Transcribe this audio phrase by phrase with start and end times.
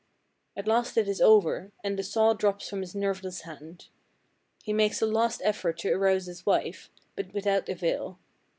[0.57, 3.89] At last it is over, and the saw drops from his nerveless hand.
[4.63, 8.17] He makes a last effort to arouse his wife, but without avail.